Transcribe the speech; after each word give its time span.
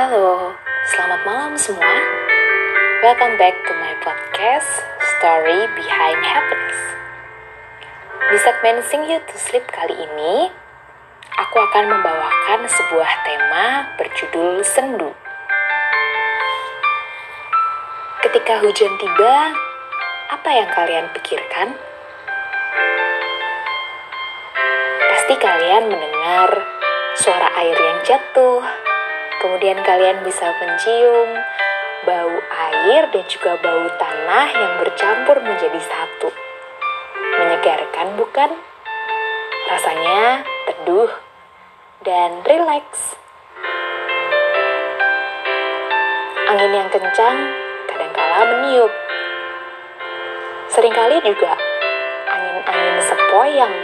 Halo, 0.00 0.56
selamat 0.88 1.20
malam 1.28 1.52
semua. 1.60 2.00
Welcome 3.04 3.36
back 3.36 3.52
to 3.68 3.72
my 3.76 3.92
podcast 4.00 4.80
Story 4.96 5.68
Behind 5.76 6.24
Happiness. 6.24 6.80
Di 8.32 8.38
segmen 8.40 8.80
Sing 8.88 9.04
You 9.04 9.20
to 9.20 9.36
Sleep 9.36 9.68
kali 9.68 9.92
ini, 9.92 10.48
aku 11.36 11.56
akan 11.60 11.92
membawakan 11.92 12.64
sebuah 12.64 13.12
tema 13.28 13.92
berjudul 14.00 14.64
Sendu. 14.64 15.12
Ketika 18.24 18.56
hujan 18.64 18.96
tiba, 18.96 19.52
apa 20.32 20.48
yang 20.48 20.72
kalian 20.72 21.12
pikirkan? 21.12 21.76
Pasti 25.12 25.34
kalian 25.36 25.92
mendengar 25.92 26.56
suara 27.20 27.52
air 27.60 27.76
yang 27.76 28.00
jatuh, 28.00 28.64
kemudian 29.40 29.80
kalian 29.80 30.20
bisa 30.20 30.52
mencium 30.60 31.28
bau 32.04 32.36
air 32.48 33.08
dan 33.08 33.24
juga 33.24 33.56
bau 33.56 33.88
tanah 33.96 34.46
yang 34.52 34.72
bercampur 34.84 35.40
menjadi 35.40 35.80
satu. 35.80 36.28
Menyegarkan 37.40 38.20
bukan? 38.20 38.50
Rasanya 39.68 40.44
teduh 40.68 41.08
dan 42.04 42.44
rileks. 42.44 43.16
Angin 46.52 46.72
yang 46.76 46.90
kencang 46.92 47.36
kadangkala 47.88 48.38
meniup. 48.44 48.92
Seringkali 50.68 51.16
juga 51.24 51.56
angin-angin 52.28 52.96
sepoi 53.08 53.50
yang 53.56 53.74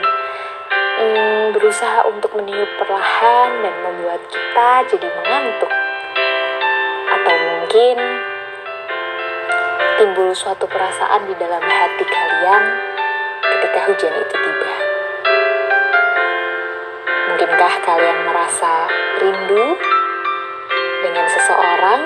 berusaha 1.57 2.05
untuk 2.13 2.37
meniup 2.37 2.69
perlahan 2.77 3.65
dan 3.65 3.75
membuat 3.81 4.21
kita 4.29 4.93
jadi 4.93 5.09
mengantuk. 5.09 5.73
Atau 7.09 7.33
mungkin 7.33 7.97
timbul 9.97 10.37
suatu 10.37 10.69
perasaan 10.69 11.25
di 11.25 11.35
dalam 11.41 11.65
hati 11.65 12.05
kalian 12.05 12.63
ketika 13.41 13.79
hujan 13.89 14.13
itu 14.21 14.35
tiba. 14.37 14.73
Mungkinkah 17.33 17.75
kalian 17.89 18.19
merasa 18.29 18.73
rindu 19.25 19.81
dengan 21.09 21.25
seseorang? 21.25 22.01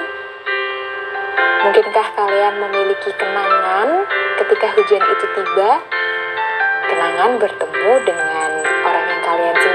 Mungkinkah 1.66 2.06
kalian 2.14 2.54
memiliki 2.54 3.10
kenangan 3.18 4.06
ketika 4.38 4.78
hujan 4.78 5.02
itu 5.10 5.26
tiba? 5.34 5.82
Kenangan 6.86 7.38
bertemu 7.38 7.92
dengan 8.06 8.39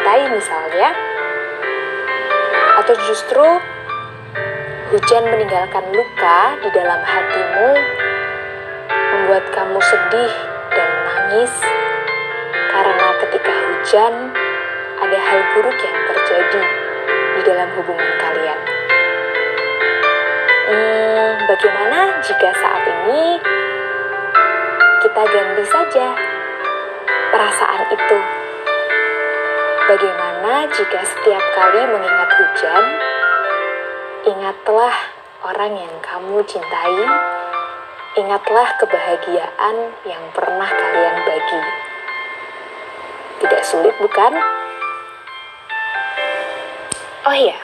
cintai 0.05 0.29
misalnya? 0.29 0.93
Atau 2.77 2.93
justru 3.09 3.41
hujan 4.93 5.23
meninggalkan 5.33 5.81
luka 5.89 6.39
di 6.61 6.69
dalam 6.77 7.01
hatimu 7.01 7.69
membuat 8.93 9.49
kamu 9.49 9.81
sedih 9.81 10.33
dan 10.77 10.89
menangis 10.93 11.53
karena 12.69 13.07
ketika 13.25 13.49
hujan 13.49 14.13
ada 15.01 15.17
hal 15.17 15.41
buruk 15.57 15.73
yang 15.73 15.97
terjadi 16.13 16.63
di 17.09 17.41
dalam 17.41 17.69
hubungan 17.73 18.11
kalian. 18.21 18.59
Hmm, 20.69 21.33
bagaimana 21.49 22.21
jika 22.21 22.53
saat 22.53 22.83
ini 22.85 23.41
kita 25.01 25.21
ganti 25.33 25.65
saja 25.65 26.13
perasaan 27.33 27.89
itu? 27.89 28.44
Bagaimana 29.85 30.65
jika 30.73 30.97
setiap 31.05 31.43
kali 31.53 31.85
mengingat 31.85 32.29
hujan, 32.41 32.85
ingatlah 34.25 34.97
orang 35.45 35.77
yang 35.77 35.95
kamu 36.01 36.41
cintai, 36.41 37.05
ingatlah 38.17 38.65
kebahagiaan 38.81 39.93
yang 40.09 40.25
pernah 40.33 40.65
kalian 40.65 41.21
bagi. 41.21 41.61
Tidak 43.45 43.61
sulit, 43.61 43.93
bukan? 44.01 44.33
Oh 47.29 47.35
iya, 47.37 47.61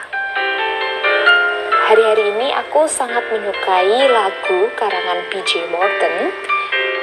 hari-hari 1.90 2.38
ini 2.38 2.54
aku 2.54 2.86
sangat 2.86 3.26
menyukai 3.34 3.98
lagu 4.06 4.70
karangan 4.78 5.26
PJ 5.26 5.74
Morton 5.74 6.30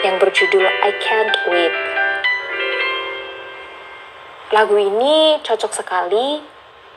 yang 0.07 0.15
berjudul 0.15 0.63
I 0.63 0.95
Can't 1.03 1.35
Wait. 1.51 1.88
Lagu 4.49 4.81
ini 4.81 5.37
cocok 5.45 5.77
sekali 5.77 6.41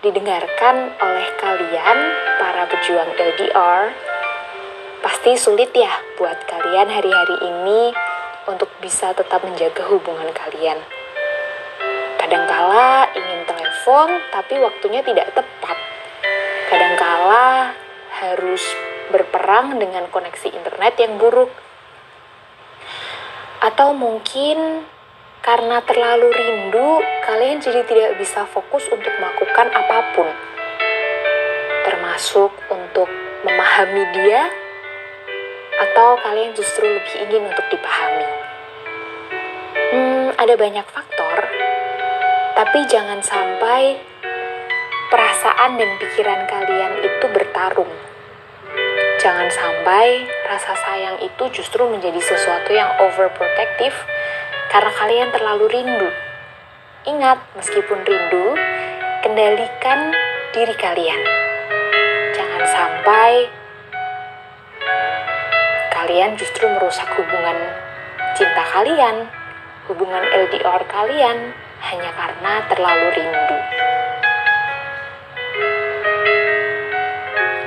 didengarkan 0.01 0.97
oleh 0.97 1.29
kalian 1.37 1.99
para 2.41 2.65
pejuang 2.65 3.13
LDR. 3.13 3.93
Pasti 5.05 5.37
sulit 5.37 5.69
ya 5.77 5.93
buat 6.17 6.49
kalian 6.49 6.89
hari-hari 6.89 7.37
ini 7.45 7.93
untuk 8.49 8.73
bisa 8.81 9.13
tetap 9.13 9.45
menjaga 9.45 9.85
hubungan 9.93 10.33
kalian. 10.33 10.81
Kadangkala 12.17 13.13
ingin 13.21 13.45
telepon 13.45 14.09
tapi 14.33 14.57
waktunya 14.57 15.05
tidak 15.05 15.37
tepat. 15.37 15.77
Kadangkala 16.73 17.77
harus 18.17 18.65
berperang 19.13 19.77
dengan 19.77 20.09
koneksi 20.09 20.57
internet 20.57 20.97
yang 20.97 21.21
buruk. 21.21 21.53
Atau 23.61 23.93
mungkin 23.93 24.89
karena 25.43 25.83
terlalu 25.83 26.31
rindu, 26.31 27.03
kalian 27.27 27.59
jadi 27.59 27.83
tidak 27.83 28.15
bisa 28.15 28.47
fokus 28.47 28.87
untuk 28.95 29.11
melakukan 29.19 29.75
apa 29.75 30.15
pun. 30.15 30.31
Termasuk 31.83 32.55
untuk 32.71 33.11
memahami 33.43 34.07
dia 34.15 34.47
atau 35.83 36.15
kalian 36.23 36.55
justru 36.55 36.87
lebih 36.87 37.15
ingin 37.27 37.43
untuk 37.51 37.67
dipahami. 37.75 38.29
Hmm, 39.91 40.29
ada 40.39 40.55
banyak 40.55 40.87
faktor, 40.87 41.37
tapi 42.55 42.87
jangan 42.87 43.19
sampai 43.19 43.99
perasaan 45.11 45.75
dan 45.75 45.91
pikiran 45.99 46.47
kalian 46.47 47.03
itu 47.03 47.27
bertarung. 47.35 47.91
Jangan 49.19 49.51
sampai 49.51 50.23
rasa 50.47 50.75
sayang 50.87 51.19
itu 51.19 51.45
justru 51.51 51.83
menjadi 51.91 52.19
sesuatu 52.23 52.71
yang 52.71 52.91
overprotective 53.03 53.95
karena 54.73 54.93
kalian 54.97 55.29
terlalu 55.29 55.69
rindu. 55.69 56.09
Ingat, 57.05 57.45
meskipun 57.61 58.01
rindu, 58.09 58.57
kendalikan 59.21 60.17
diri 60.57 60.73
kalian. 60.81 61.21
Jangan 62.33 62.65
sampai 62.65 63.53
kalian 65.93 66.41
justru 66.41 66.65
merusak 66.73 67.05
hubungan 67.21 67.59
cinta 68.33 68.65
kalian, 68.73 69.29
hubungan 69.93 70.25
LDR 70.25 70.83
kalian 70.89 71.53
hanya 71.85 72.11
karena 72.17 72.53
terlalu 72.73 73.07
rindu. 73.13 73.59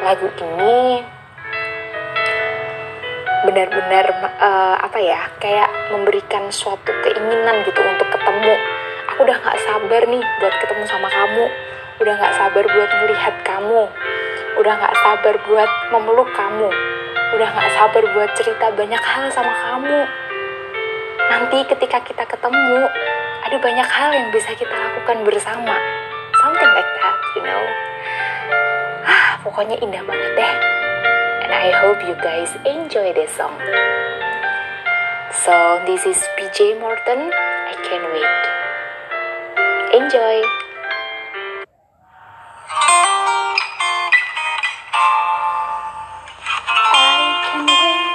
Lagu 0.02 0.28
ini 0.42 1.06
benar-benar 3.46 4.06
uh, 4.42 4.76
apa 4.82 4.98
ya 4.98 5.30
kayak 5.38 5.70
memberikan 5.94 6.50
suatu 6.50 6.92
keinginan 7.06 7.62
gitu 7.64 7.80
untuk 7.86 8.10
ketemu. 8.10 8.54
Aku 9.14 9.24
udah 9.24 9.38
nggak 9.38 9.60
sabar 9.62 10.02
nih 10.10 10.24
buat 10.42 10.56
ketemu 10.60 10.84
sama 10.90 11.08
kamu. 11.08 11.46
Udah 12.02 12.14
nggak 12.18 12.34
sabar 12.36 12.64
buat 12.66 12.92
melihat 13.06 13.36
kamu. 13.46 13.82
Udah 14.60 14.74
nggak 14.76 14.96
sabar 14.98 15.36
buat 15.46 15.72
memeluk 15.94 16.30
kamu. 16.34 16.70
Udah 17.38 17.48
nggak 17.54 17.72
sabar 17.78 18.04
buat 18.12 18.30
cerita 18.34 18.66
banyak 18.74 19.04
hal 19.04 19.26
sama 19.32 19.54
kamu. 19.54 20.00
Nanti 21.26 21.58
ketika 21.70 22.02
kita 22.02 22.24
ketemu 22.26 22.90
ada 23.46 23.58
banyak 23.62 23.88
hal 23.88 24.10
yang 24.12 24.28
bisa 24.34 24.52
kita 24.58 24.74
lakukan 24.74 25.22
bersama. 25.22 25.78
Something 26.42 26.72
like 26.74 26.92
that 27.00 27.18
you 27.38 27.42
know. 27.46 27.64
Ah 29.06 29.38
pokoknya 29.46 29.78
indah 29.80 30.02
banget 30.02 30.32
deh 30.34 30.75
I 31.66 31.72
hope 31.82 31.98
you 32.06 32.14
guys 32.22 32.54
enjoy 32.64 33.12
this 33.14 33.32
song. 33.34 33.58
So, 35.34 35.82
this 35.88 36.06
is 36.06 36.22
PJ 36.38 36.80
Morton. 36.80 37.34
I 37.34 37.74
can't 37.82 38.06
wait. 38.14 38.44
Enjoy! 39.98 40.46
I 46.94 47.34
can 47.50 47.66
wait 47.66 48.14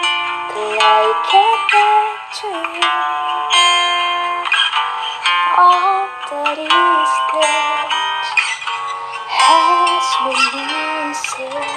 till 0.54 0.78
I 0.78 1.02
get 1.34 1.58
back 1.74 2.14
to 2.38 2.54
you. 2.78 2.94
All 5.58 6.06
that 6.30 6.54
is 6.54 7.12
left 7.34 8.30
has 9.42 10.06
been 10.22 11.10
said. 11.26 11.69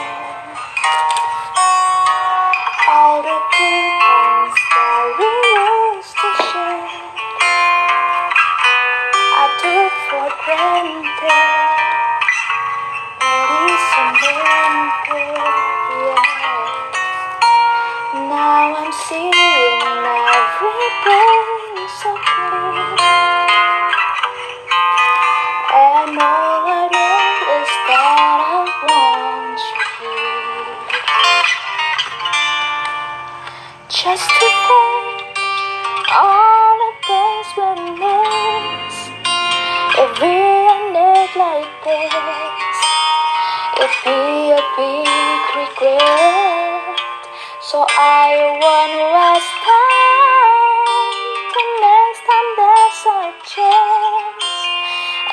Time 52.24 52.52
there's 52.56 53.04
a 53.04 53.36
chance, 53.44 54.44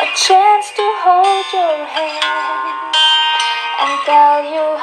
a 0.03 0.07
chance 0.19 0.67
to 0.75 0.87
hold 1.07 1.47
your 1.55 1.87
hand 1.87 2.95
and 3.79 3.95
tell 4.03 4.43
you 4.43 4.80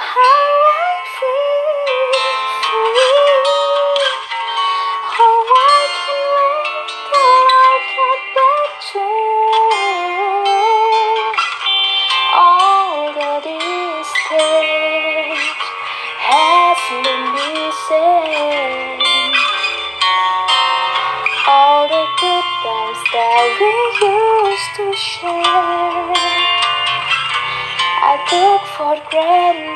Lord, 28.87 29.01
grant 29.11 29.66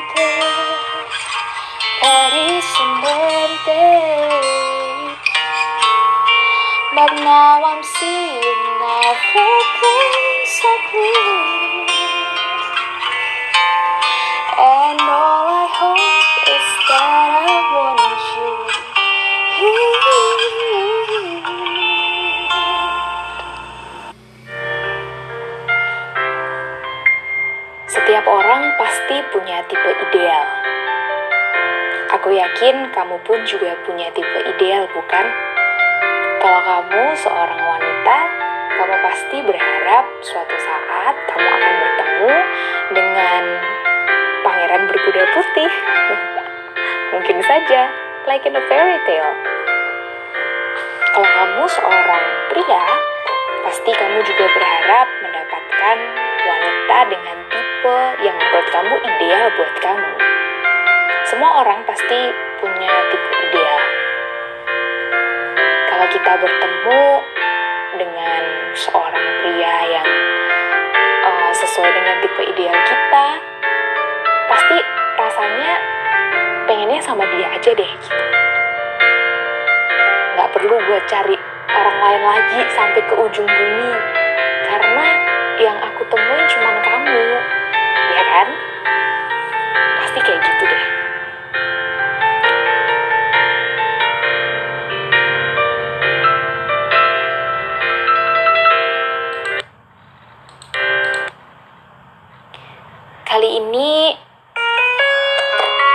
Aku 32.62 32.70
yakin 32.70 32.94
kamu 32.94 33.18
pun 33.26 33.42
juga 33.42 33.74
punya 33.82 34.06
tipe 34.14 34.38
ideal, 34.38 34.86
bukan? 34.94 35.26
Kalau 36.38 36.62
kamu 36.62 37.10
seorang 37.18 37.58
wanita, 37.58 38.18
kamu 38.78 38.96
pasti 39.02 39.36
berharap 39.42 40.06
suatu 40.22 40.56
saat 40.62 41.14
kamu 41.26 41.42
akan 41.42 41.72
bertemu 41.82 42.30
dengan 42.94 43.42
pangeran 44.46 44.82
berkuda 44.94 45.22
putih. 45.34 45.72
Mungkin 47.18 47.42
saja, 47.42 47.90
like 48.30 48.46
in 48.46 48.54
a 48.54 48.62
fairy 48.70 48.94
tale. 49.10 49.34
Kalau 51.18 51.30
kamu 51.34 51.62
seorang 51.66 52.24
pria, 52.46 52.86
pasti 53.66 53.90
kamu 53.90 54.22
juga 54.22 54.46
berharap 54.54 55.10
mendapatkan 55.18 55.96
wanita 56.46 56.98
dengan 57.10 57.36
tipe 57.50 57.98
yang 58.22 58.38
menurut 58.38 58.68
kamu 58.70 58.94
ideal 59.02 59.50
buat 59.58 59.74
kamu. 59.82 60.14
Semua 61.26 61.64
orang 61.66 61.82
pasti 61.90 62.51
punya 62.62 62.94
tipe 63.10 63.30
ideal. 63.42 63.82
Kalau 65.90 66.06
kita 66.14 66.32
bertemu 66.38 67.02
dengan 67.98 68.42
seorang 68.78 69.26
pria 69.42 69.76
yang 69.98 70.10
uh, 71.26 71.50
sesuai 71.50 71.90
dengan 71.90 72.22
tipe 72.22 72.42
ideal 72.54 72.78
kita, 72.86 73.26
pasti 74.46 74.78
rasanya 75.18 75.74
pengennya 76.70 77.02
sama 77.02 77.26
dia 77.34 77.50
aja 77.50 77.70
deh 77.74 77.92
gitu. 77.98 78.22
Gak 80.38 80.48
perlu 80.54 80.78
buat 80.86 81.02
cari 81.10 81.34
orang 81.66 81.98
lain 81.98 82.22
lagi 82.30 82.60
sampai 82.78 83.02
ke 83.02 83.14
ujung 83.18 83.50
bumi, 83.50 83.92
karena 84.70 85.06
yang 85.58 85.82
aku 85.82 86.06
temuin 86.06 86.46
cuman 86.46 86.76
kamu, 86.78 87.26
ya 88.14 88.22
kan? 88.22 88.48
Kali 103.32 103.48
ini 103.48 104.12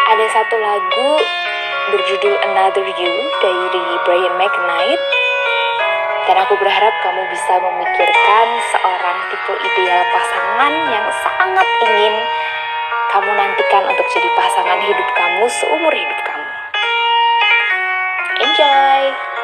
ada 0.09 0.25
satu 0.25 0.57
lagu 0.57 1.21
berjudul 1.93 2.33
Another 2.33 2.81
You 2.81 3.13
dari 3.37 3.93
Brian 4.09 4.41
McKnight 4.41 4.97
dan 6.25 6.41
aku 6.41 6.57
berharap 6.57 6.89
kamu 7.05 7.21
bisa 7.29 7.61
memikirkan 7.61 8.47
seorang 8.73 9.17
tipe 9.29 9.53
ideal 9.53 10.01
pasangan 10.17 10.73
yang 10.89 11.05
sangat 11.21 11.67
ingin 11.85 12.13
kamu 13.13 13.29
nantikan 13.29 13.85
untuk 13.85 14.05
jadi 14.17 14.29
pasangan 14.33 14.81
hidup 14.81 15.09
kamu 15.13 15.45
seumur 15.61 15.93
hidup 15.93 16.19
kamu. 16.25 16.49
Enjoy! 18.49 19.36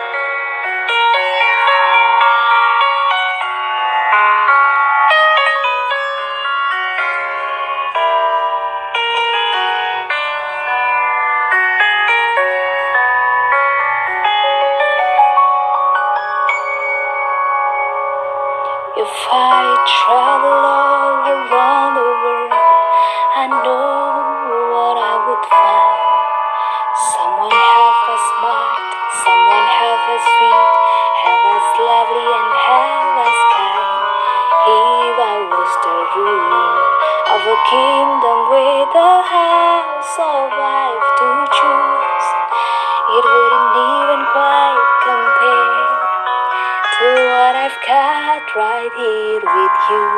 Right 48.56 48.94
here 48.94 49.42
with 49.42 49.78
you. 49.90 50.10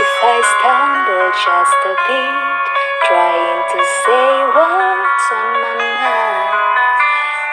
If 0.00 0.14
I 0.24 0.36
stumble 0.40 1.28
just 1.36 1.80
a 1.84 1.94
bit, 2.00 2.40
trying 3.04 3.60
to 3.76 3.80
say 4.08 4.28
what's 4.56 5.26
on 5.36 5.52
my 5.52 5.74
mind, 5.84 6.56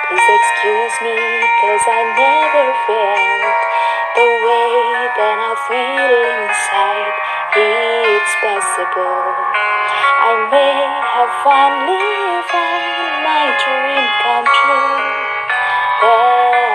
please 0.07 0.23
excuse 0.23 0.95
me, 1.03 1.19
cause 1.59 1.83
I 1.83 2.01
never 2.15 2.67
felt 2.87 3.59
the 4.15 4.29
way 4.39 4.71
that 5.19 5.35
I 5.35 5.53
feel 5.67 6.11
inside. 6.31 7.15
It's 7.51 8.33
possible 8.39 9.35
I 10.23 10.47
may 10.47 10.79
have 11.11 11.33
finally 11.43 12.39
found 12.47 13.19
my 13.19 13.45
dream 13.59 14.05
come 14.23 14.47
true. 14.47 15.11
Can 15.99 16.70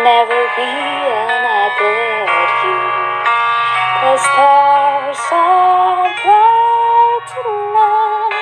never 0.00 0.40
be 0.56 0.72
another 1.12 2.24
you. 2.64 2.78
The 4.00 4.16
stars 4.16 5.20
are 5.36 6.08
bright 6.24 7.24
tonight. 7.28 8.36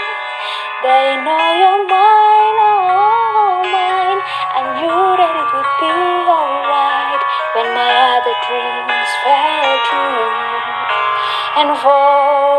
They 0.87 1.07
know 1.27 1.47
you're 1.59 1.85
mine, 1.91 2.59
oh 2.71 3.67
mine. 3.67 4.21
I 4.23 4.63
knew 4.79 5.03
that 5.19 5.35
it 5.43 5.49
would 5.51 5.73
be 5.83 5.97
alright 6.31 7.23
when 7.59 7.69
my 7.75 7.91
other 8.15 8.37
dreams 8.47 9.11
fell 9.27 9.75
through. 9.91 10.31
And 11.59 11.71
for 11.83 12.50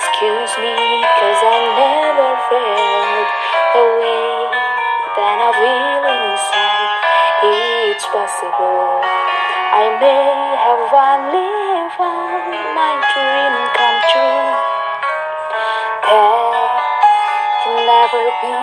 excuse 0.00 0.56
me, 0.64 0.72
cause 1.20 1.40
I 1.44 1.60
never 1.76 2.32
felt 2.48 3.28
the 3.76 3.84
way 4.00 4.32
that 5.12 5.36
I 5.44 5.50
feel 5.60 6.04
inside. 6.08 6.88
It's 7.44 8.06
possible 8.08 9.04
I 9.76 9.92
may 10.00 10.56
have 10.56 10.88
only 10.88 11.52
found 12.00 12.48
my 12.72 12.96
dream 13.12 13.54
come 13.76 14.00
true. 14.08 14.48
There 16.08 16.64
can 17.60 17.76
never 17.84 18.24
be 18.40 18.56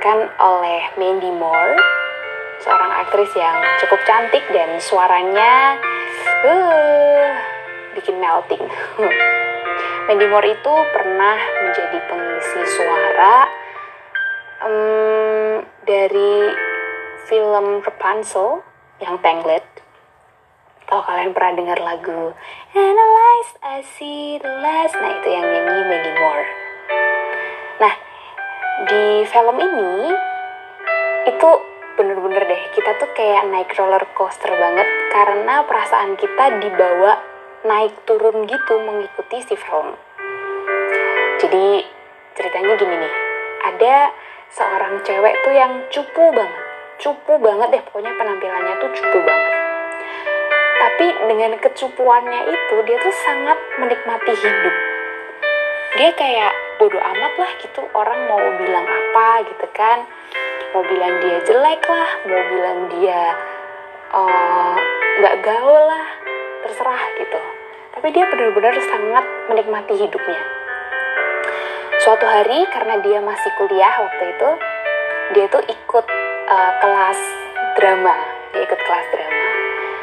Diperankan 0.00 0.32
oleh 0.40 0.80
Mandy 0.96 1.28
Moore, 1.28 1.76
seorang 2.64 3.04
aktris 3.04 3.28
yang 3.36 3.60
cukup 3.84 4.00
cantik 4.08 4.40
dan 4.48 4.80
suaranya 4.80 5.76
uh, 6.40 7.28
bikin 7.92 8.16
melting. 8.16 8.64
Mandy 10.08 10.24
Moore 10.24 10.56
itu 10.56 10.74
pernah 10.96 11.36
menjadi 11.36 12.00
pengisi 12.08 12.60
suara 12.80 13.44
um, 14.64 15.68
dari 15.84 16.48
film 17.28 17.84
Rapunzel 17.84 18.64
yang 19.04 19.20
Tangled. 19.20 19.68
Kalau 20.88 21.04
kalian 21.04 21.36
pernah 21.36 21.52
dengar 21.60 21.78
lagu 21.78 22.32
Analyze, 22.72 23.52
I 23.60 23.84
See 23.84 24.40
the 24.40 24.48
Last, 24.64 24.96
nah 24.96 25.12
itu 25.12 25.28
yang 25.28 25.44
nyanyi 25.44 25.82
Mandy 25.92 26.12
Moore. 26.16 26.59
Film 29.30 29.62
ini 29.62 30.10
itu 31.30 31.50
bener-bener 31.94 32.50
deh 32.50 32.62
kita 32.74 32.98
tuh 32.98 33.06
kayak 33.14 33.46
naik 33.46 33.70
roller 33.78 34.02
coaster 34.18 34.50
banget 34.50 34.88
karena 35.14 35.62
perasaan 35.70 36.18
kita 36.18 36.58
dibawa 36.58 37.14
naik 37.62 37.94
turun 38.10 38.42
gitu 38.50 38.74
mengikuti 38.82 39.38
si 39.46 39.54
film. 39.54 39.94
Jadi 41.38 41.86
ceritanya 42.34 42.74
gini 42.74 42.96
nih, 43.06 43.14
ada 43.70 44.10
seorang 44.50 44.98
cewek 45.06 45.34
tuh 45.46 45.54
yang 45.54 45.78
cupu 45.94 46.24
banget, 46.34 46.64
cupu 46.98 47.38
banget 47.38 47.68
deh 47.70 47.82
pokoknya 47.86 48.10
penampilannya 48.18 48.74
tuh 48.82 48.90
cupu 48.98 49.18
banget. 49.22 49.54
Tapi 50.80 51.06
dengan 51.30 51.52
kecupuannya 51.54 52.40
itu 52.50 52.76
dia 52.82 52.98
tuh 52.98 53.14
sangat 53.22 53.58
menikmati 53.78 54.32
hidup. 54.34 54.76
Dia 56.02 56.10
kayak 56.18 56.52
bodoh 56.80 56.96
amat 56.96 57.32
lah 57.36 57.52
gitu. 57.60 57.84
Orang 57.92 58.24
mau 58.24 58.40
bilang 58.56 58.88
apa 58.88 59.44
gitu 59.44 59.66
kan, 59.76 60.08
mau 60.72 60.80
bilang 60.88 61.20
dia 61.20 61.36
jelek 61.44 61.84
lah, 61.84 62.10
mau 62.24 62.42
bilang 62.48 62.78
dia 62.96 63.22
eh, 64.16 64.76
nggak 65.20 65.36
uh, 65.36 65.40
gaul 65.44 65.80
lah, 65.84 66.06
terserah 66.64 67.04
gitu. 67.20 67.40
Tapi 67.92 68.06
dia 68.16 68.24
benar-benar 68.32 68.80
sangat 68.80 69.24
menikmati 69.52 69.92
hidupnya. 70.00 70.40
Suatu 72.00 72.24
hari 72.24 72.64
karena 72.72 72.96
dia 73.04 73.20
masih 73.20 73.52
kuliah 73.60 74.00
waktu 74.00 74.24
itu 74.32 74.50
dia 75.36 75.46
tuh 75.52 75.60
ikut 75.68 76.06
uh, 76.48 76.72
kelas 76.80 77.20
drama. 77.76 78.16
Dia 78.56 78.64
ikut 78.64 78.80
kelas 78.80 79.06
drama. 79.12 79.44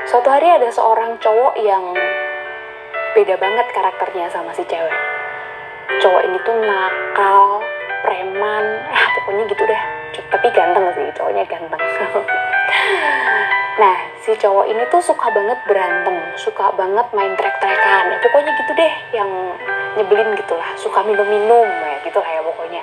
Suatu 0.05 0.29
hari 0.29 0.45
ada 0.45 0.69
seorang 0.69 1.17
cowok 1.17 1.57
yang 1.57 1.97
beda 3.17 3.33
banget 3.41 3.65
karakternya 3.73 4.29
sama 4.29 4.53
si 4.53 4.61
cewek 4.69 5.17
cowok 5.99 6.21
ini 6.27 6.37
tuh 6.43 6.55
nakal 6.61 7.63
preman 8.03 8.65
eh 8.91 9.05
pokoknya 9.19 9.43
gitu 9.49 9.63
deh 9.63 9.81
tapi 10.27 10.47
ganteng 10.51 10.85
sih 10.95 11.07
cowoknya 11.15 11.43
ganteng 11.47 11.81
Nah, 13.77 13.93
si 14.25 14.33
cowok 14.33 14.65
ini 14.73 14.81
tuh 14.89 14.97
suka 14.97 15.29
banget 15.29 15.61
berantem, 15.69 16.17
suka 16.33 16.73
banget 16.73 17.05
main 17.13 17.37
trek-trekan. 17.37 18.09
Ya, 18.09 18.17
pokoknya 18.25 18.51
gitu 18.57 18.73
deh, 18.73 18.93
yang 19.13 19.29
nyebelin 19.93 20.33
gitu 20.33 20.57
lah. 20.57 20.73
Suka 20.73 21.05
minum-minum, 21.05 21.69
ya 21.69 22.01
gitu 22.01 22.17
lah 22.17 22.25
ya 22.25 22.41
pokoknya. 22.41 22.81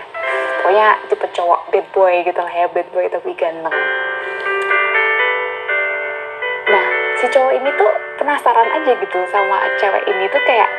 Pokoknya 0.62 0.86
tipe 1.10 1.26
cowok 1.34 1.66
bad 1.74 1.86
boy 1.90 2.14
gitu 2.22 2.38
lah 2.38 2.54
ya, 2.54 2.70
bad 2.70 2.86
boy 2.94 3.10
tapi 3.10 3.34
ganteng. 3.34 3.74
Nah, 6.70 6.86
si 7.18 7.26
cowok 7.26 7.52
ini 7.58 7.70
tuh 7.74 7.90
penasaran 8.22 8.70
aja 8.78 8.92
gitu 8.94 9.18
sama 9.34 9.66
cewek 9.82 10.06
ini 10.06 10.30
tuh 10.30 10.42
kayak, 10.46 10.70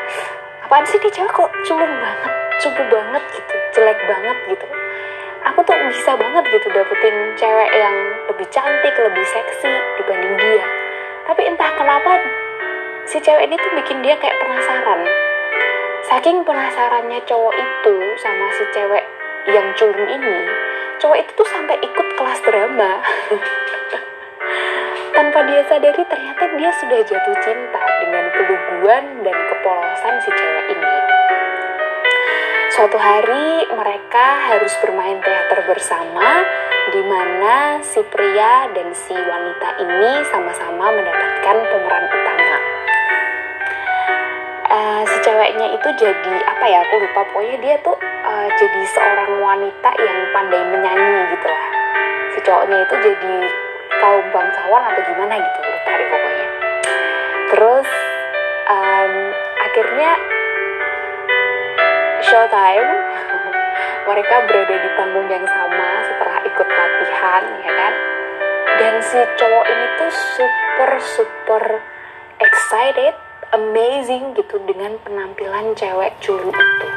apaan 0.65 0.86
sih 0.89 0.98
nih 0.98 1.13
cewek 1.13 1.29
kok 1.29 1.53
culun 1.69 1.91
banget, 2.01 2.31
cupu 2.60 2.81
banget 2.89 3.24
gitu, 3.38 3.55
jelek 3.77 4.00
banget 4.10 4.38
gitu 4.50 4.67
aku 5.45 5.62
tuh 5.62 5.77
bisa 5.88 6.17
banget 6.17 6.43
gitu 6.50 6.67
dapetin 6.74 7.15
cewek 7.38 7.69
yang 7.77 7.95
lebih 8.27 8.48
cantik, 8.50 8.93
lebih 8.98 9.25
seksi 9.29 9.72
dibanding 10.01 10.36
dia. 10.41 10.65
Tapi 11.29 11.41
entah 11.45 11.72
kenapa 11.77 12.12
si 13.05 13.22
cewek 13.22 13.45
ini 13.45 13.55
tuh 13.55 13.72
bikin 13.77 14.01
dia 14.01 14.17
kayak 14.17 14.36
penasaran. 14.41 15.05
Saking 16.05 16.43
penasarannya 16.45 17.22
cowok 17.25 17.53
itu 17.53 17.95
sama 18.22 18.45
si 18.57 18.63
cewek 18.74 19.05
yang 19.50 19.69
culun 19.77 20.10
ini, 20.10 20.38
cowok 20.98 21.17
itu 21.22 21.31
tuh 21.38 21.48
sampai 21.50 21.77
ikut 21.81 22.07
kelas 22.17 22.39
drama. 22.41 22.91
Tanpa 25.15 25.48
dia 25.48 25.63
sadari 25.72 26.03
ternyata 26.12 26.43
dia 26.60 26.75
sudah 26.75 27.00
jatuh 27.07 27.38
cinta 27.39 27.84
dengan 28.03 28.27
keluguan 28.36 29.24
dan 29.24 29.38
kepolosan 29.48 30.15
si 30.19 30.27
cewek 30.27 30.75
ini. 30.75 30.95
Suatu 32.75 33.00
hari 33.00 33.63
mereka 33.72 34.43
harus 34.51 34.75
bermain 34.84 35.15
teater 35.24 35.63
bersama 35.72 36.43
di 36.91 37.00
mana 37.07 37.79
si 37.79 38.03
pria 38.12 38.67
dan 38.75 38.91
si 38.91 39.15
wanita 39.15 39.79
ini 39.88 40.19
sama-sama 40.27 40.91
mendapatkan 40.91 41.57
pemeran 41.63 42.05
utama. 42.12 42.57
Uh, 44.67 45.01
si 45.07 45.17
ceweknya 45.24 45.79
itu 45.79 45.89
jadi 45.95 46.36
apa 46.43 46.65
ya 46.67 46.84
aku 46.84 46.95
lupa 47.00 47.24
pokoknya 47.31 47.55
dia 47.63 47.75
tuh 47.79 47.95
uh, 48.03 48.48
jadi 48.51 48.81
seorang 48.91 49.39
wanita 49.39 49.89
yang 49.95 50.19
pandai 50.36 50.60
menyanyi 50.75 51.31
gitu 51.31 51.48
lah. 51.48 51.67
Si 52.36 52.39
cowoknya 52.43 52.84
itu 52.84 52.95
jadi 53.00 53.64
kaum 54.06 54.26
bangsawan 54.30 54.84
atau 54.86 55.02
gimana 55.02 55.34
gitu 55.42 55.60
deh 55.66 56.08
pokoknya. 56.14 56.48
Terus 57.50 57.90
um, 58.70 59.14
akhirnya 59.66 60.12
showtime 62.22 62.90
mereka 64.14 64.36
berada 64.46 64.76
di 64.78 64.90
panggung 64.94 65.26
yang 65.26 65.46
sama 65.50 65.90
setelah 66.06 66.38
ikut 66.46 66.68
latihan 66.70 67.44
ya 67.66 67.72
kan 67.74 67.94
dan 68.78 68.94
si 69.02 69.18
cowok 69.42 69.66
ini 69.66 69.86
tuh 69.98 70.12
super 70.14 70.92
super 71.02 71.64
excited 72.38 73.18
amazing 73.58 74.38
gitu 74.38 74.62
dengan 74.70 75.02
penampilan 75.02 75.74
cewek 75.74 76.14
culun 76.22 76.54
itu 76.54 76.90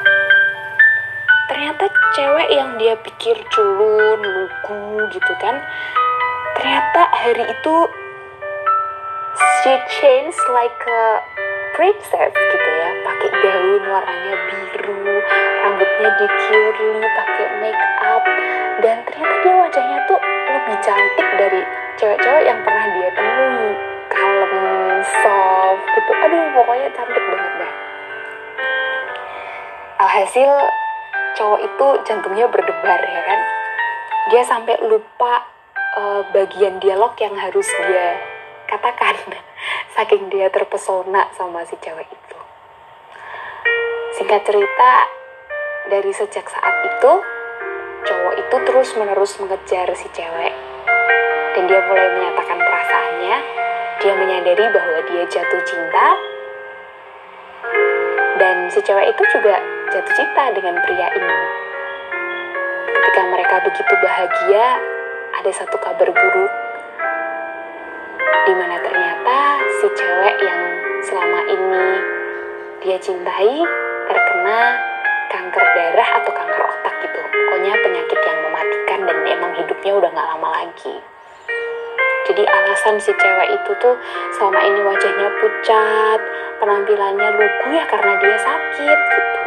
ternyata 1.49 1.89
cewek 2.13 2.49
yang 2.53 2.77
dia 2.77 2.95
pikir 3.01 3.41
culun 3.49 4.21
lugu 4.21 5.09
gitu 5.17 5.33
kan 5.41 5.57
ternyata 6.59 7.03
hari 7.15 7.45
itu 7.55 7.77
she 9.63 9.73
changed 10.03 10.43
like 10.51 10.83
a 10.91 11.23
princess 11.79 12.35
gitu 12.35 12.69
ya. 12.83 12.91
Pakai 13.07 13.31
gaun 13.39 13.83
warnanya 13.87 14.35
biru 14.51 15.23
rambutnya 15.63 16.11
di 16.19 16.27
curly 16.27 17.07
pakai 17.07 17.47
make 17.63 17.85
up. 18.03 18.25
Dan 18.83 19.07
ternyata 19.07 19.35
dia 19.43 19.55
wajahnya 19.55 19.99
tuh 20.11 20.19
lebih 20.51 20.77
cantik 20.83 21.29
dari 21.39 21.61
cewek-cewek 21.99 22.45
yang 22.47 22.59
pernah 22.67 22.87
dia 22.91 23.11
temui. 23.15 23.71
Kalem 24.11 24.55
soft 25.23 25.85
gitu. 25.95 26.11
Aduh 26.11 26.43
pokoknya 26.59 26.89
cantik 26.91 27.23
banget 27.23 27.53
deh. 27.63 27.73
Alhasil 29.99 30.51
cowok 31.39 31.61
itu 31.63 31.87
jantungnya 32.07 32.47
berdebar 32.51 32.99
ya 33.03 33.23
kan? 33.23 33.41
Dia 34.35 34.43
sampai 34.43 34.75
lupa 34.83 35.58
uh, 35.99 36.23
bagian 36.31 36.79
dialog 36.79 37.13
yang 37.19 37.35
harus 37.35 37.67
dia 37.67 38.23
katakan. 38.71 39.19
Saking 39.99 40.31
dia 40.31 40.47
terpesona 40.55 41.27
sama 41.35 41.67
si 41.67 41.75
cewek 41.83 42.07
itu. 42.07 42.39
Singkat 44.15 44.47
cerita 44.47 44.93
dari 45.91 46.13
sejak 46.15 46.47
saat 46.47 46.77
itu 46.87 47.13
cowok 48.07 48.35
itu 48.39 48.57
terus 48.63 48.89
menerus 48.95 49.33
mengejar 49.43 49.91
si 49.99 50.07
cewek. 50.15 50.55
Dan 51.59 51.67
dia 51.67 51.83
mulai 51.91 52.09
menyatakan 52.15 52.59
perasaannya. 52.63 53.37
Dia 53.99 54.15
menyadari 54.15 54.65
bahwa 54.71 54.99
dia 55.11 55.25
jatuh 55.27 55.63
cinta. 55.67 56.07
Dan 58.39 58.71
si 58.71 58.79
cewek 58.87 59.11
itu 59.11 59.23
juga 59.35 59.59
jatuh 59.91 60.15
cinta 60.15 60.55
dengan 60.55 60.79
pria 60.87 61.11
ini. 61.19 61.39
Ketika 62.87 63.23
mereka 63.27 63.57
begitu 63.67 63.95
bahagia, 63.99 64.67
ada 65.37 65.51
satu 65.53 65.77
kabar 65.77 66.09
buruk 66.09 66.53
di 68.49 68.55
mana 68.57 68.81
ternyata 68.81 69.61
si 69.77 69.87
cewek 69.93 70.37
yang 70.41 70.63
selama 71.05 71.41
ini 71.53 71.89
dia 72.81 72.97
cintai 72.97 73.61
terkena 74.09 74.61
kanker 75.29 75.65
darah 75.77 76.09
atau 76.25 76.33
kanker 76.33 76.63
otak 76.65 76.95
gitu. 77.05 77.21
Pokoknya 77.21 77.77
penyakit 77.85 78.21
yang 78.25 78.39
mematikan 78.49 79.01
dan 79.05 79.19
emang 79.29 79.53
hidupnya 79.61 79.93
udah 80.01 80.09
gak 80.09 80.29
lama 80.33 80.49
lagi. 80.49 80.97
Jadi 82.29 82.45
alasan 82.45 82.97
si 83.01 83.13
cewek 83.13 83.49
itu 83.57 83.73
tuh 83.81 83.97
selama 84.37 84.61
ini 84.65 84.81
wajahnya 84.85 85.29
pucat, 85.41 86.21
penampilannya 86.61 87.29
lugu 87.37 87.69
ya 87.73 87.85
karena 87.89 88.21
dia 88.21 88.37
sakit 88.37 88.99
gitu. 89.13 89.41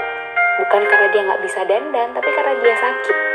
Bukan 0.66 0.82
karena 0.86 1.08
dia 1.14 1.22
nggak 1.26 1.42
bisa 1.46 1.62
dandan, 1.66 2.10
tapi 2.14 2.30
karena 2.34 2.54
dia 2.62 2.76
sakit. 2.78 3.31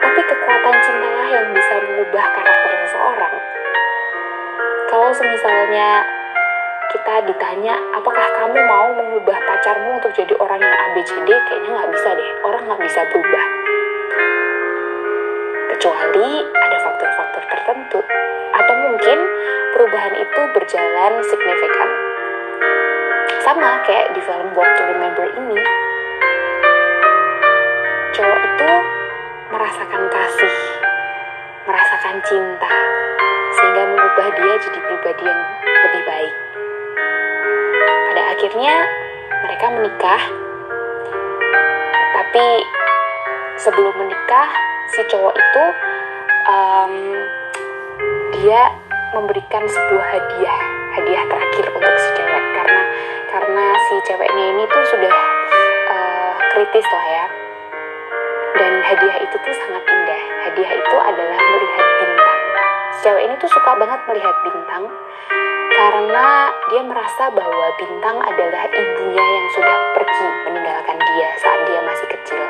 Tapi 0.00 0.20
kekuatan 0.20 0.76
cintalah 0.84 1.28
yang 1.32 1.46
bisa 1.52 1.74
mengubah 1.80 2.26
karakter 2.32 2.72
seseorang. 2.86 3.34
Kalau 4.86 5.10
semisalnya 5.12 6.06
kita 6.94 7.14
ditanya, 7.28 7.74
apakah 7.92 8.26
kamu 8.38 8.56
mau 8.64 8.88
mengubah 8.94 9.36
pacarmu 9.44 9.98
untuk 9.98 10.12
jadi 10.14 10.32
orang 10.38 10.62
yang 10.62 10.74
ABCD? 10.90 11.28
Kayaknya 11.28 11.70
nggak 11.74 11.90
bisa 11.92 12.08
deh, 12.14 12.30
orang 12.46 12.62
nggak 12.64 12.82
bisa 12.86 13.00
berubah. 13.12 13.44
Kecuali 15.76 16.30
ada 16.46 16.78
faktor-faktor 16.80 17.42
tertentu 17.52 18.00
atau 18.56 18.74
mungkin 18.88 19.18
perubahan 19.76 20.14
itu 20.16 20.40
berjalan 20.56 21.12
signifikan. 21.26 21.90
Sama 23.44 23.84
kayak 23.84 24.16
di 24.16 24.20
film 24.24 24.54
Walk 24.56 24.70
to 24.74 24.82
Remember 24.88 25.26
ini, 25.36 25.58
merasakan 29.66 30.06
kasih, 30.14 30.54
merasakan 31.66 32.16
cinta, 32.22 32.70
sehingga 33.58 33.82
mengubah 33.90 34.28
dia 34.38 34.54
jadi 34.62 34.78
pribadi 34.78 35.26
yang 35.26 35.42
lebih 35.82 36.02
baik. 36.06 36.34
Pada 38.06 38.22
akhirnya 38.30 38.74
mereka 39.42 39.66
menikah, 39.74 40.22
tapi 42.14 42.46
sebelum 43.58 43.90
menikah 44.06 44.48
si 44.94 45.02
cowok 45.10 45.34
itu 45.34 45.64
um, 46.46 46.94
dia 48.38 48.70
memberikan 49.18 49.66
sebuah 49.66 50.06
hadiah 50.14 50.58
hadiah 50.94 51.26
terakhir 51.26 51.66
untuk 51.74 51.94
si 51.98 52.08
cewek. 52.14 52.44
Karena 52.54 52.82
karena 53.34 53.66
si 53.90 53.94
ceweknya 54.06 54.44
ini 54.46 54.62
tuh 54.70 54.84
sudah 54.94 55.16
uh, 55.90 56.34
kritis 56.54 56.86
lah 56.86 57.06
ya 57.10 57.45
hadiah 58.86 59.18
itu 59.18 59.34
tuh 59.34 59.54
sangat 59.66 59.82
indah. 59.82 60.22
Hadiah 60.46 60.72
itu 60.78 60.96
adalah 61.02 61.38
melihat 61.42 61.86
bintang. 61.98 62.40
Cewek 63.02 63.22
ini 63.26 63.34
tuh 63.42 63.50
suka 63.50 63.70
banget 63.74 64.00
melihat 64.06 64.36
bintang 64.46 64.84
karena 65.74 66.48
dia 66.72 66.82
merasa 66.86 67.28
bahwa 67.34 67.66
bintang 67.76 68.16
adalah 68.22 68.64
ibunya 68.70 69.24
yang 69.26 69.46
sudah 69.52 69.78
pergi 69.92 70.26
meninggalkan 70.48 70.96
dia 71.02 71.28
saat 71.42 71.60
dia 71.66 71.80
masih 71.82 72.06
kecil. 72.14 72.44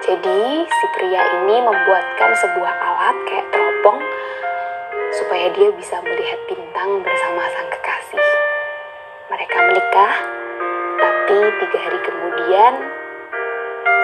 Jadi 0.00 0.66
si 0.66 0.86
pria 0.98 1.22
ini 1.38 1.56
membuatkan 1.62 2.30
sebuah 2.34 2.74
alat 2.74 3.16
kayak 3.30 3.46
teropong 3.54 4.02
supaya 5.14 5.46
dia 5.54 5.70
bisa 5.70 6.02
melihat 6.02 6.40
bintang 6.50 6.98
bersama 7.06 7.46
sang 7.54 7.70
kekasih. 7.70 8.26
Mereka 9.30 9.56
menikah, 9.70 10.14
tapi 10.98 11.38
tiga 11.62 11.78
hari 11.78 11.98
kemudian 12.02 12.74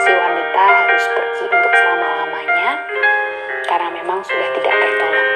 si 0.06 0.12
wanita 0.14 0.64
harus 0.86 1.04
pergi 1.18 1.44
untuk 1.50 1.72
selama-lamanya 1.74 2.70
karena 3.66 3.88
memang 3.90 4.22
sudah 4.22 4.48
tidak 4.54 4.74
tertolong. 4.78 5.30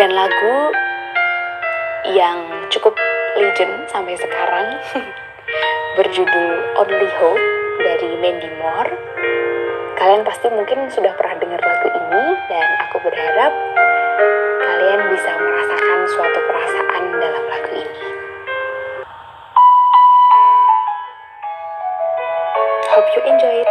Dan 0.00 0.10
lagu 0.16 0.56
yang 2.16 2.40
cukup 2.72 2.96
legend 3.36 3.84
sampai 3.92 4.16
sekarang 4.16 4.80
berjudul 6.00 6.80
Only 6.80 7.12
Hope 7.20 7.44
dari 7.84 8.16
Mandy 8.16 8.48
Moore 8.56 8.96
Kalian 10.00 10.24
pasti 10.24 10.48
mungkin 10.48 10.88
sudah 10.88 11.12
pernah 11.12 11.36
dengar 11.36 11.60
lagu 11.60 11.92
ini 11.92 12.24
dan 12.48 12.68
aku 12.88 13.04
berharap 13.04 13.52
kalian 14.64 15.00
bisa 15.12 15.28
merasakan 15.36 15.98
suatu 16.08 16.40
perasaan 16.48 17.04
dalam 17.20 17.44
lagu 17.52 17.72
ini. 17.76 18.09
Hope 23.00 23.16
you 23.16 23.22
enjoy 23.32 23.64
it. 23.64 23.70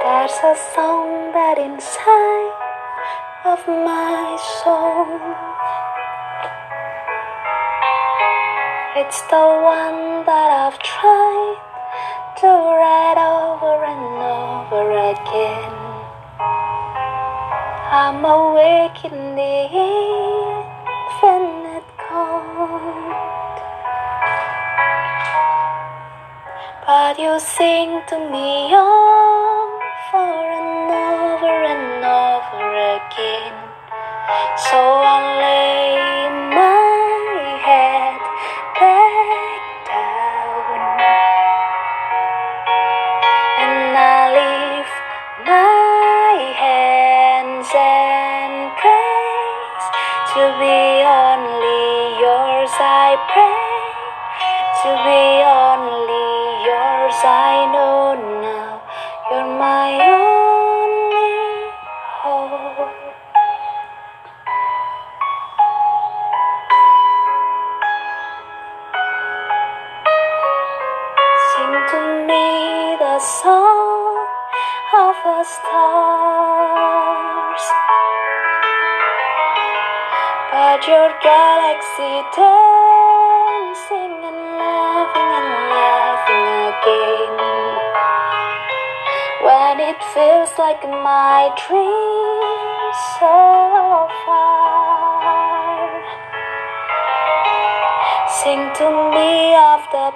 There's 0.00 0.38
a 0.40 0.56
song 0.72 1.36
that 1.36 1.60
inside 1.60 2.52
of 3.44 3.60
my 3.68 4.40
soul. 4.64 5.04
It's 8.96 9.20
the 9.28 9.44
one 9.60 10.24
that 10.24 10.48
I've 10.64 10.80
tried 10.80 11.60
to 12.40 12.48
write 12.48 13.20
over 13.20 13.76
and 13.84 14.16
over 14.32 14.88
again. 15.12 15.76
I'm 17.92 18.24
awake 18.24 19.04
in 19.04 19.36
the 19.36 19.68
infinite 21.12 21.83
But 26.86 27.18
you 27.18 27.40
sing 27.40 28.02
to 28.08 28.18
me 28.30 28.68
over 28.76 30.20
and 30.60 30.92
over 30.92 31.64
and 31.72 32.04
over 32.04 32.68
again. 33.00 33.56
So 34.68 34.76
I 34.76 35.16
lay 35.40 35.83
stars. 75.44 76.84
But 80.50 80.80
your 80.88 81.10
galaxy 81.20 82.14
dancing 82.32 84.16
and 84.24 84.40
laughing 84.56 85.30
and 85.40 85.50
laughing 85.76 86.48
again. 86.72 87.36
When 89.44 89.76
it 89.90 90.00
feels 90.14 90.52
like 90.58 90.82
my 90.88 91.52
dreams 91.68 92.98
so 93.20 94.08
far. 94.24 95.84
Sing 98.40 98.62
to 98.80 98.86
me 99.12 99.54
of 99.56 99.80
the 99.92 100.08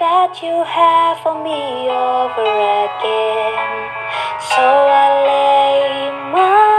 that 0.00 0.42
you 0.42 0.64
have 0.64 1.18
for 1.22 1.38
me 1.42 1.86
over 1.86 2.50
again. 2.82 3.90
So 4.50 4.62
I 4.62 5.06
lay 5.28 6.10
my 6.32 6.73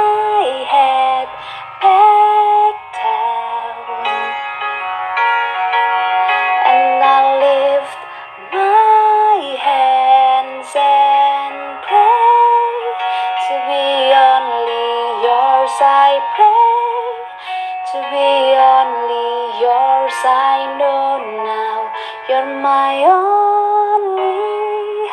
you're 22.28 22.60
my 22.60 23.06
only 23.06 24.18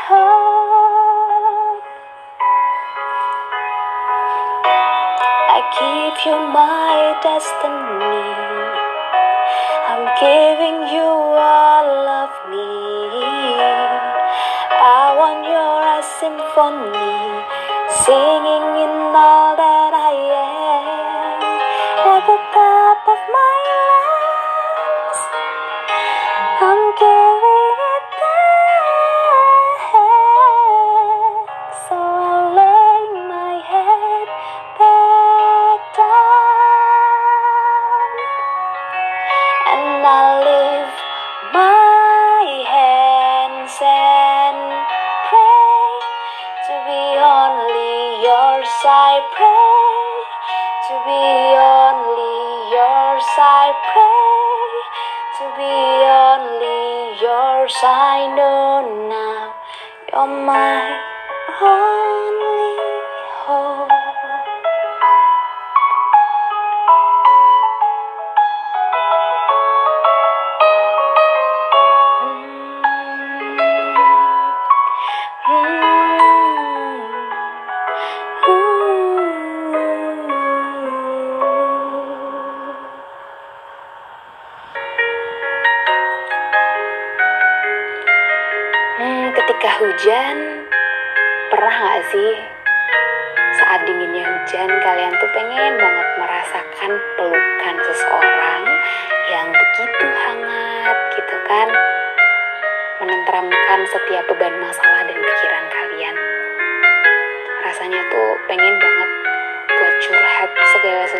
hope. 0.08 1.84
I 5.52 5.60
give 5.76 6.16
you 6.24 6.36
my 6.56 7.12
destiny. 7.20 8.32
I'm 9.92 10.04
giving 10.24 10.78
you 10.88 11.10
all 11.36 12.08
of 12.24 12.32
me. 12.48 12.72
I 14.80 15.12
want 15.20 15.44
your 15.44 16.00
symphony 16.16 17.12
singing 18.08 18.68
in 18.88 18.94
all 19.12 19.52
that 19.52 19.92
I 19.92 20.16
am. 20.16 21.44
At 22.08 22.24
the 22.24 22.38
top 22.56 23.04
of 23.04 23.20
my 23.36 23.61
be 55.56 55.62
only 55.62 57.20
yours. 57.20 57.74
I 57.82 58.24
oh, 58.24 58.36
know 58.36 59.08
now 59.08 59.54
you're 60.12 60.46
my 60.46 60.80
only 61.60 61.91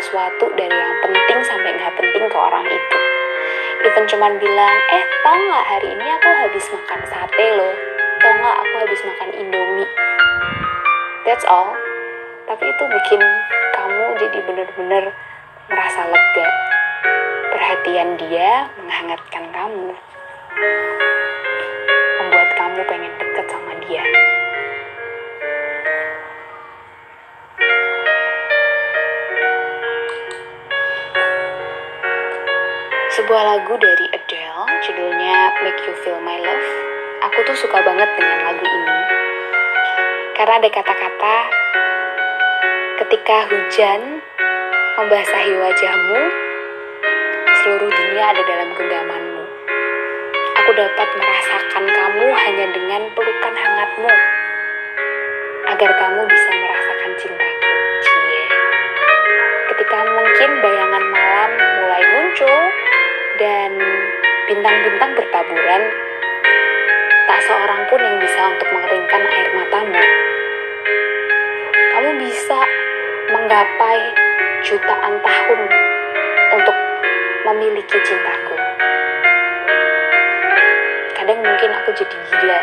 sesuatu 0.03 0.51
dari 0.59 0.75
yang 0.75 0.95
penting 0.99 1.39
sampai 1.47 1.79
nggak 1.79 1.95
penting 1.95 2.27
ke 2.27 2.35
orang 2.35 2.67
itu. 2.67 2.97
Even 3.87 4.03
cuman 4.03 4.35
bilang 4.35 4.75
eh 4.91 5.03
tau 5.23 5.31
nggak 5.39 5.63
hari 5.63 5.87
ini 5.95 6.07
aku 6.19 6.29
habis 6.43 6.65
makan 6.75 7.01
sate 7.07 7.45
loh. 7.55 7.73
Tau 8.19 8.31
nggak 8.35 8.57
aku 8.67 8.73
habis 8.83 8.99
makan 9.07 9.29
indomie? 9.31 9.87
That's 11.23 11.47
all. 11.47 11.71
Tapi 12.51 12.67
itu 12.67 12.83
bikin 12.83 13.21
kamu 13.71 14.05
jadi 14.19 14.39
bener-bener 14.43 15.03
merasa 15.71 16.03
lega. 16.11 16.47
Perhatian 17.55 18.19
dia 18.19 18.67
menghangatkan 18.83 19.43
kamu. 19.55 19.95
Membuat 22.19 22.49
kamu 22.59 22.79
pengen 22.91 23.13
deket 23.23 23.45
sama 23.47 23.71
dia 23.87 24.03
sebuah 33.23 33.55
lagu 33.55 33.79
dari 33.79 34.11
Adele 34.11 34.67
judulnya 34.83 35.55
Make 35.63 35.79
You 35.87 35.95
Feel 36.03 36.19
My 36.27 36.43
Love. 36.43 36.69
Aku 37.23 37.39
tuh 37.47 37.55
suka 37.55 37.79
banget 37.79 38.11
dengan 38.19 38.51
lagu 38.51 38.67
ini. 38.67 38.99
Karena 40.35 40.59
ada 40.59 40.67
kata-kata 40.67 41.35
ketika 42.99 43.47
hujan 43.47 44.19
membasahi 44.99 45.55
wajahmu 45.55 46.19
seluruh 47.63 47.87
dunia 47.95 48.27
ada 48.27 48.43
dalam 48.43 48.75
genggamanmu. 48.75 49.43
Aku 50.59 50.71
dapat 50.75 51.07
merasakan 51.15 51.85
kamu 51.95 52.27
hanya 52.27 52.65
dengan 52.75 53.07
pelukan 53.15 53.55
hangatmu 53.55 54.11
agar 55.71 55.91
kamu 55.95 56.21
bisa 56.27 56.49
merasakan 56.59 56.82
bintang-bintang 64.53 65.17
bertaburan, 65.17 65.81
tak 67.25 67.39
seorang 67.49 67.81
pun 67.89 67.97
yang 67.97 68.21
bisa 68.21 68.53
untuk 68.53 68.69
mengeringkan 68.69 69.21
air 69.25 69.49
matamu. 69.57 70.03
Kamu 71.73 72.09
bisa 72.21 72.59
menggapai 73.33 73.99
jutaan 74.61 75.17
tahun 75.25 75.61
untuk 76.53 76.77
memiliki 77.49 77.97
cintaku. 78.05 78.53
Kadang 81.17 81.41
mungkin 81.41 81.73
aku 81.73 81.89
jadi 81.97 82.13
gila 82.13 82.61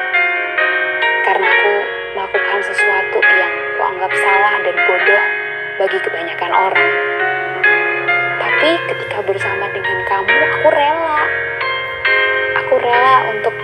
karena 1.27 1.47
aku 1.51 1.75
melakukan 2.15 2.59
sesuatu 2.71 3.19
yang 3.19 3.55
kuanggap 3.83 4.15
salah 4.15 4.63
dan 4.63 4.79
bodoh 4.87 5.23
bagi 5.83 5.99
kebanyakan 6.07 6.53
orang. 6.55 6.93
Tapi 8.39 8.71
ketika 8.95 9.27
bersama 9.27 9.67
dengan 9.75 9.99
kamu, 10.07 10.39
aku 10.55 10.69
rela. 10.71 11.50
Rela 12.91 13.23
untuk 13.31 13.55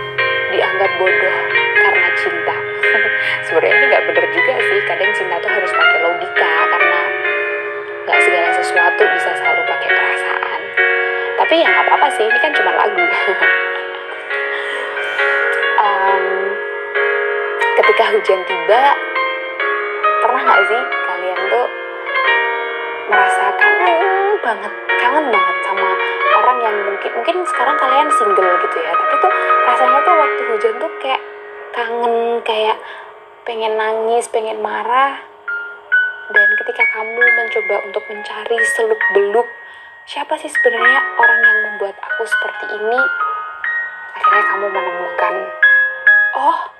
dianggap 0.55 0.87
bodoh 0.95 1.37
karena 1.83 2.07
cinta. 2.15 2.55
Sebenarnya 3.43 3.75
ini 3.75 3.85
nggak 3.91 4.03
bener 4.07 4.25
juga 4.31 4.55
sih. 4.55 4.79
Kadang 4.87 5.11
cinta 5.11 5.35
tuh 5.43 5.51
harus 5.51 5.67
pakai 5.67 5.99
logika 5.99 6.53
karena 6.71 7.01
nggak 8.07 8.19
segala 8.23 8.49
sesuatu 8.55 9.03
bisa 9.03 9.29
selalu 9.35 9.67
pakai 9.67 9.89
perasaan. 9.91 10.59
Tapi 11.43 11.53
ya 11.59 11.67
nggak 11.67 11.85
apa-apa 11.91 12.07
sih. 12.15 12.23
Ini 12.23 12.39
kan 12.39 12.51
cuma 12.55 12.71
lagu. 12.71 13.03
Em, 15.77 16.23
ketika 17.83 18.03
hujan 18.15 18.39
tiba, 18.47 18.83
pernah 20.23 20.41
nggak 20.41 20.61
sih 20.71 20.81
kalian 20.87 21.41
tuh 21.51 21.67
merasa 23.11 23.45
kangen 23.59 24.39
banget 24.39 24.73
kangen 24.99 25.25
banget 25.31 25.57
sama 25.63 25.86
yang 26.67 26.77
mungkin 26.83 27.11
mungkin 27.15 27.35
sekarang 27.47 27.75
kalian 27.79 28.09
single 28.11 28.51
gitu 28.59 28.77
ya. 28.83 28.91
Tapi 28.91 29.15
tuh 29.23 29.33
rasanya 29.63 29.99
tuh 30.03 30.15
waktu 30.19 30.41
hujan 30.51 30.75
tuh 30.75 30.91
kayak 30.99 31.21
kangen 31.71 32.15
kayak 32.43 32.77
pengen 33.47 33.73
nangis 33.79 34.27
pengen 34.27 34.59
marah. 34.59 35.23
Dan 36.27 36.47
ketika 36.59 36.83
kamu 36.91 37.23
mencoba 37.23 37.75
untuk 37.87 38.03
mencari 38.11 38.59
seluk 38.75 38.99
beluk 39.15 39.47
siapa 40.03 40.35
sih 40.35 40.51
sebenarnya 40.51 40.99
orang 41.15 41.39
yang 41.39 41.59
membuat 41.71 41.95
aku 42.03 42.23
seperti 42.27 42.65
ini? 42.75 42.99
Akhirnya 44.19 44.43
kamu 44.51 44.65
menemukan 44.67 45.33
oh 46.35 46.76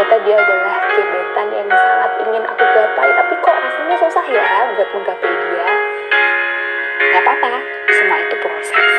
ternyata 0.00 0.24
dia 0.24 0.36
adalah 0.40 0.76
gebetan 0.96 1.48
yang 1.52 1.68
sangat 1.68 2.12
ingin 2.24 2.44
aku 2.48 2.64
gapai. 2.72 3.10
Tapi 3.20 3.34
kok 3.36 3.52
rasanya 3.52 3.96
susah 4.00 4.24
ya 4.32 4.48
buat 4.72 4.88
menggapai 4.96 5.28
dia? 5.28 5.68
Gak 7.12 7.20
apa-apa 7.20 7.52
semua 7.92 8.16
itu 8.24 8.36
proses. 8.40 8.92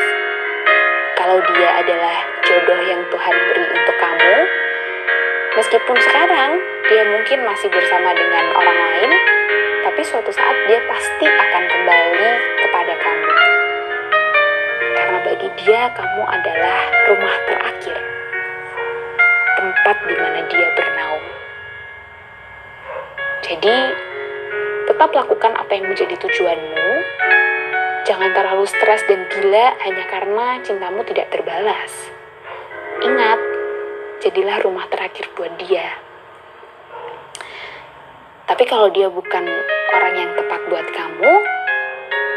Kalau 1.18 1.42
dia 1.42 1.70
adalah 1.82 2.16
jodoh 2.46 2.80
yang 2.86 3.02
Tuhan 3.10 3.34
beri 3.34 3.66
untuk 3.74 3.96
kamu 3.98 4.34
meskipun 5.58 5.96
sekarang 6.06 6.50
dia 6.86 7.02
mungkin 7.10 7.50
masih 7.50 7.66
bersama 7.66 8.14
dengan 8.14 8.54
orang 8.54 8.78
lain 8.78 9.10
tapi 9.82 10.06
suatu 10.06 10.30
saat 10.30 10.54
dia 10.70 10.78
pasti 10.86 11.26
akan 11.26 11.62
kembali 11.66 12.30
kepada 12.62 12.94
kamu. 12.94 13.34
Karena 14.94 15.18
bagi 15.26 15.48
dia 15.66 15.90
kamu 15.98 16.22
adalah 16.30 16.78
rumah 17.10 17.36
terakhir 17.50 18.11
tempat 19.62 19.96
di 20.10 20.14
mana 20.18 20.42
dia 20.50 20.66
bernaung. 20.74 21.28
Jadi, 23.46 23.78
tetap 24.90 25.10
lakukan 25.14 25.54
apa 25.54 25.70
yang 25.78 25.86
menjadi 25.86 26.18
tujuanmu. 26.18 26.90
Jangan 28.02 28.34
terlalu 28.34 28.66
stres 28.66 29.06
dan 29.06 29.22
gila 29.30 29.78
hanya 29.86 30.04
karena 30.10 30.46
cintamu 30.66 31.06
tidak 31.06 31.30
terbalas. 31.30 32.10
Ingat, 33.06 33.38
jadilah 34.26 34.58
rumah 34.66 34.90
terakhir 34.90 35.30
buat 35.38 35.54
dia. 35.62 35.86
Tapi 38.50 38.66
kalau 38.66 38.90
dia 38.90 39.06
bukan 39.06 39.46
orang 39.94 40.14
yang 40.18 40.30
tepat 40.34 40.60
buat 40.66 40.86
kamu, 40.90 41.32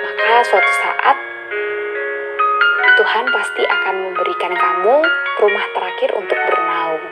maka 0.05 0.31
suatu 0.45 0.73
saat 0.85 1.17
Tuhan 3.05 3.29
pasti 3.29 3.61
akan 3.61 3.95
memberikan 4.01 4.49
kamu 4.49 4.97
rumah 5.37 5.65
terakhir 5.77 6.09
untuk 6.17 6.41
bernaung 6.41 7.05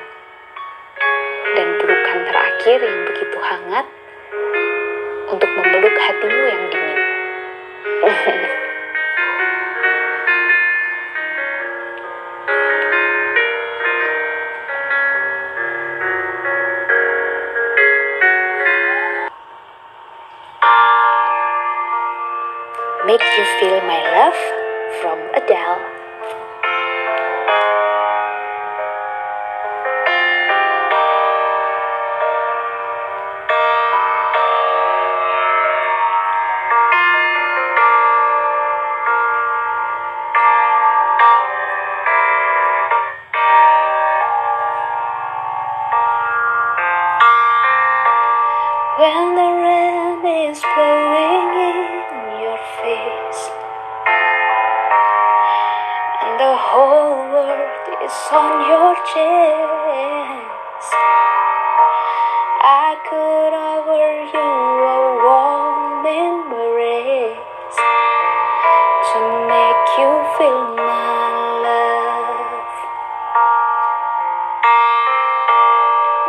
dan 1.54 1.78
pelukan 1.78 2.20
terakhir 2.26 2.82
yang 2.82 3.06
begitu 3.06 3.38
hangat 3.38 3.86
untuk 5.30 5.54
memeluk 5.54 5.94
hatimu 5.94 6.44
yang 6.50 6.66
dingin. 6.74 6.98
Make 23.06 23.22
you 23.38 23.46
feel 23.62 23.78
my 23.86 24.02
love 24.10 24.63
from 25.02 25.20
Adele. 25.36 26.03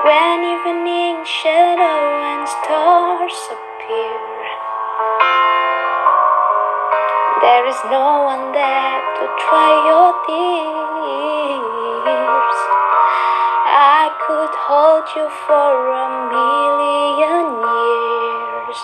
When 0.05 0.45
evening 0.45 1.25
shadow 1.25 2.05
and 2.29 2.45
stars 2.47 3.40
appear 3.57 4.21
There 7.40 7.64
is 7.64 7.81
no 7.88 8.29
one 8.29 8.53
there 8.53 9.01
to 9.17 9.25
dry 9.40 9.73
your 9.88 10.12
tears. 10.29 10.45
I 13.64 14.12
could 14.29 14.53
hold 14.69 15.09
you 15.17 15.25
for 15.49 15.73
a 15.88 16.09
million 16.37 17.64
years 17.64 18.79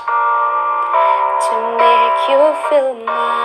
To 1.45 1.55
make 1.77 2.19
you 2.33 2.43
feel 2.65 2.97
my 3.05 3.40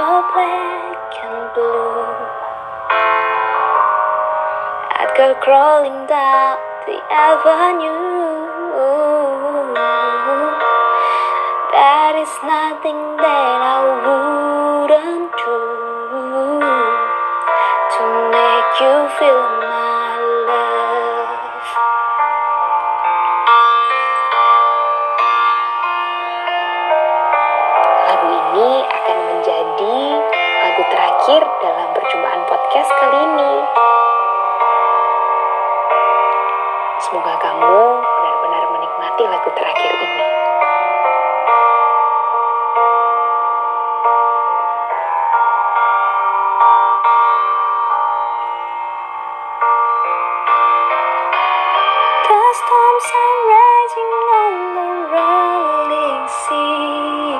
I 0.00 0.22
black 0.30 1.14
and 1.26 1.50
blue. 1.54 2.06
I'd 5.00 5.12
go 5.16 5.34
crawling 5.42 6.06
down 6.06 6.58
the 6.86 6.98
avenue. 7.10 7.98
That 11.72 12.14
is 12.14 12.30
nothing 12.46 13.16
that 13.18 13.58
I 13.62 13.76
wouldn't 14.06 14.47
lagu 39.38 39.54
terakhir 39.54 39.94
ini. 39.94 40.26
The 52.26 52.42
storms 52.58 53.08
are 53.14 53.38
raging 53.46 54.14
on 54.26 54.54
the 54.74 54.90
rolling 55.14 56.24
sea 56.26 57.38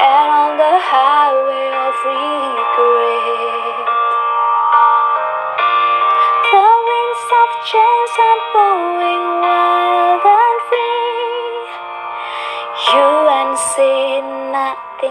and 0.00 0.28
on 0.32 0.56
the 0.56 0.76
highway 0.88 1.68
of 1.68 1.96
regret. 2.00 3.88
The 6.48 6.64
winds 6.64 7.28
of 7.44 7.48
change 7.68 8.14
are 8.24 8.40
blowing 8.56 9.24
wild 9.44 9.61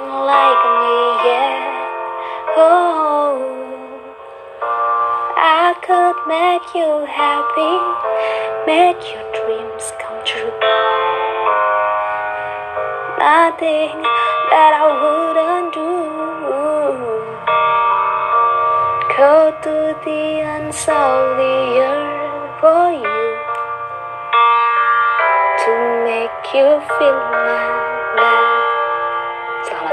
nothing 0.02 0.26
like 0.26 0.64
me 0.82 0.98
yet. 1.26 1.62
Oh, 2.58 3.38
I 5.38 5.74
could 5.82 6.18
make 6.28 6.68
you 6.76 7.06
happy, 7.06 7.76
make 8.66 9.02
your 9.14 9.26
dreams 9.38 9.92
come 10.00 10.20
true. 10.26 10.54
Nothing 13.20 14.02
that 14.52 14.72
I 14.74 14.88
wouldn't 15.02 15.74
do. 15.74 15.92
Go 19.18 19.52
to 19.62 19.96
the 20.04 20.42
ends 20.42 20.88
of 20.88 21.38
the 21.38 21.80
earth 21.80 22.60
for 22.60 22.92
you 22.92 23.22
to 25.64 25.72
make 26.06 26.54
you 26.54 26.82
feel. 26.98 27.22
Selamat 27.32 27.81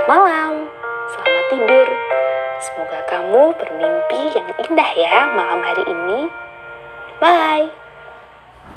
malam, 0.09 0.65
selamat 1.13 1.45
tidur. 1.53 1.89
Semoga 2.65 2.99
kamu 3.13 3.53
bermimpi 3.61 4.21
yang 4.33 4.49
indah 4.57 4.91
ya 4.97 5.29
malam 5.37 5.61
hari 5.61 5.85
ini. 5.85 6.33
Bye. 7.21 7.88